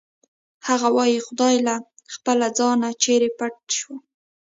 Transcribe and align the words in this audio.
هغه 0.67 0.87
وایی 0.97 1.23
خدایه 1.27 1.59
له 1.67 1.75
خپله 2.13 2.47
ځانه 2.57 2.89
چېرې 3.03 3.29
پټ 3.37 3.55
شم 3.77 3.97